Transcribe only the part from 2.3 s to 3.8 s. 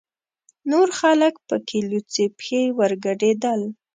پښې ورګډېدل.